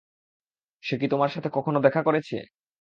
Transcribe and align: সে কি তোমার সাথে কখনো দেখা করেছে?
সে 0.83 0.95
কি 0.99 1.07
তোমার 1.07 1.29
সাথে 1.29 1.49
কখনো 1.53 1.79
দেখা 1.81 2.01
করেছে? 2.07 2.35